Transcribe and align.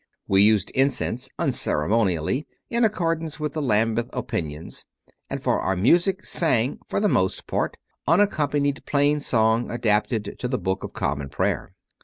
We 0.27 0.41
used 0.41 0.71
incense 0.71 1.29
unceremonially, 1.37 2.47
in 2.71 2.83
accordance 2.83 3.39
with 3.39 3.53
the 3.53 3.61
Lambeth 3.61 4.09
"opinions," 4.13 4.83
and 5.29 5.39
for 5.43 5.59
our 5.59 5.75
music 5.75 6.25
sang, 6.25 6.79
for 6.87 6.99
the 6.99 7.07
most 7.07 7.45
part, 7.45 7.77
unaccompanied 8.07 8.83
plain 8.87 9.19
song 9.19 9.69
adapted 9.69 10.37
to 10.39 10.47
the 10.47 10.57
Book 10.57 10.83
of 10.83 10.93
Common 10.93 11.29
Prayer. 11.29 11.75